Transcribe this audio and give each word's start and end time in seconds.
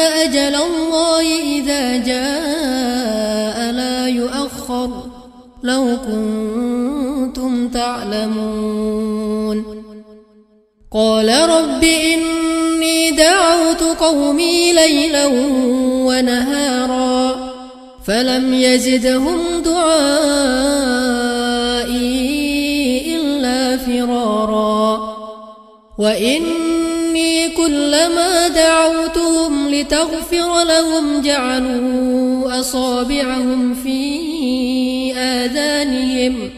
أجل 0.00 0.54
الله 0.54 1.22
إذا 1.58 1.96
جاء 1.96 3.72
لا 3.72 4.08
يؤخر 4.08 4.90
لو 5.62 5.96
كنتم 6.06 7.68
تعلمون 7.68 9.00
قال 10.92 11.28
رب 11.50 11.84
إني 11.84 13.10
دعوت 13.10 13.82
قومي 13.82 14.72
ليلا 14.72 15.26
ونهارا 16.06 17.50
فلم 18.06 18.54
يزدهم 18.54 19.62
دعائي 19.64 20.30
إلا 23.16 23.76
فرارا 23.76 25.10
وإني 25.98 27.48
كلما 27.48 28.48
دعوتهم 28.48 29.29
لتغفر 29.80 30.62
لهم 30.64 31.22
جعلوا 31.22 32.60
أصابعهم 32.60 33.74
في 33.74 35.14
آذانهم 35.16 36.50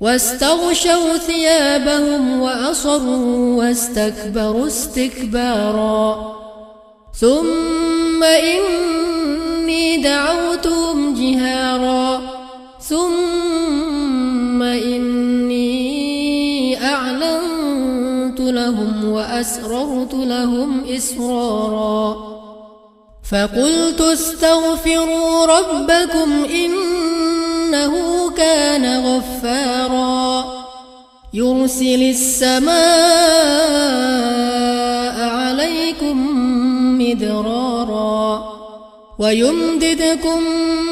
واستغشوا 0.00 1.16
ثيابهم 1.16 2.40
وأصروا 2.40 3.58
واستكبروا 3.58 4.66
استكبارا 4.66 6.36
ثم 7.20 8.24
إني 8.24 9.96
دعوتهم 9.96 11.14
جهارا 11.14 11.75
وأسررت 19.36 20.14
لهم 20.14 20.84
إسرارا. 20.84 22.16
فقلت 23.32 24.00
استغفروا 24.00 25.46
ربكم 25.46 26.44
إنه 26.44 27.94
كان 28.30 29.06
غفارا. 29.06 30.44
يرسل 31.34 32.02
السماء 32.02 32.76
عليكم 35.28 36.16
مدرارا. 36.98 38.56
ويمددكم 39.18 40.40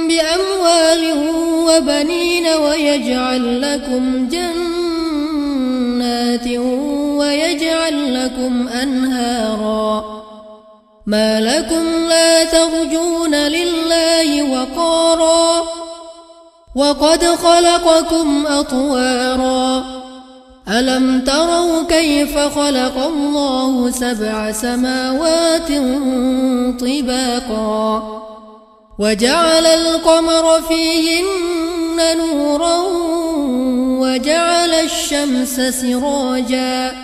بأموال 0.09 1.29
وبنين 1.69 2.47
ويجعل 2.47 3.63
لكم 3.63 4.29
جنات 4.29 6.47
ويجعل 7.19 8.25
لكم 8.25 8.69
أنهارا. 8.69 10.05
ما 11.07 11.41
لكم 11.41 12.09
لا 12.09 12.45
ترجون 12.45 13.35
لله 13.35 14.43
وقارا. 14.43 15.63
وقد 16.77 17.25
خلقكم 17.25 18.47
أطوارا. 18.47 19.85
ألم 20.69 21.21
تروا 21.21 21.83
كيف 21.83 22.39
خلق 22.39 22.99
الله 22.99 23.91
سبع 23.91 24.53
سماوات 24.53 25.69
طباقا؟ 26.81 28.03
وجعل 28.99 29.67
القمر 29.67 30.61
فيهن 30.69 32.19
نورا 32.19 32.77
وجعل 34.01 34.75
الشمس 34.75 35.61
سراجا. 35.61 37.04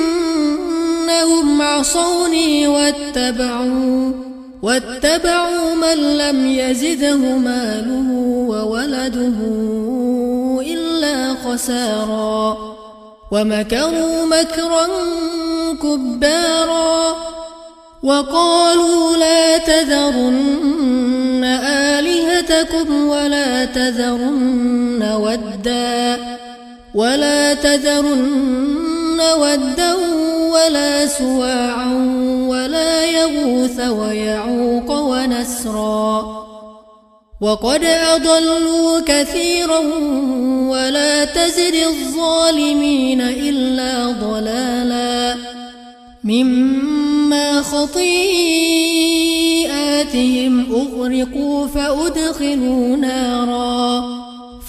إنهم 1.21 1.61
عصوني 1.61 2.67
واتبعوا 2.67 4.11
واتبعوا 4.61 5.75
من 5.75 6.17
لم 6.17 6.45
يزده 6.45 7.15
ماله 7.17 8.11
وولده 8.49 9.37
إلا 10.61 11.33
خسارا 11.45 12.57
ومكروا 13.31 14.25
مكرا 14.25 14.87
كبارا 15.81 17.15
وقالوا 18.03 19.17
لا 19.17 19.57
تذرن 19.57 21.43
آلهتكم 21.65 23.07
ولا 23.07 23.65
تذرن 23.65 25.03
ودا 25.21 26.17
ولا 26.95 27.53
تذرن 27.53 29.00
ودا 29.33 29.95
ولا 30.51 31.07
سواعا 31.07 31.93
ولا 32.47 33.05
يغوث 33.05 33.79
ويعوق 33.79 34.91
ونسرا. 34.91 36.41
وقد 37.41 37.83
أضلوا 37.83 38.99
كثيرا 38.99 39.77
ولا 40.69 41.25
تزد 41.25 41.73
الظالمين 41.73 43.21
إلا 43.21 44.11
ضلالا. 44.11 45.35
مما 46.23 47.61
خطيئاتهم 47.61 48.45
أغرقوا 50.71 51.67
فأدخلوا 51.67 52.97
نارا. 52.97 54.30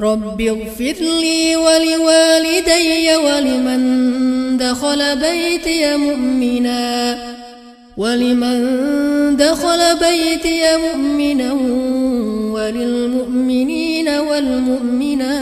رب 0.00 0.40
اغفر 0.40 0.96
لي 1.00 1.56
ولوالدي 1.56 3.16
ولمن 3.16 4.56
دخل 4.56 5.16
بيتي 5.16 5.96
مؤمنا 5.96 7.18
ولمن 7.96 8.76
دخل 9.36 9.96
بيتي 9.98 10.62
مؤمنا 10.76 11.52
وللمؤمنين 12.52 14.08
والمؤمنات. 14.08 15.34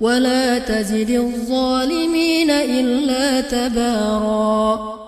ولا 0.00 0.58
تزد 0.58 1.10
الظالمين 1.10 2.50
إلا 2.50 3.40
تباراً. 3.40 5.01